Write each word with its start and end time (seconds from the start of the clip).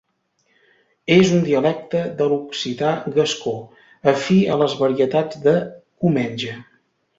És 1.15 1.33
un 1.39 1.43
dialecte 1.49 2.01
de 2.21 2.29
l'occità 2.31 2.95
gascó, 3.19 3.55
afí 4.15 4.41
a 4.55 4.59
les 4.65 4.77
varietats 4.83 5.45
de 5.47 5.57
Comenge. 6.05 6.59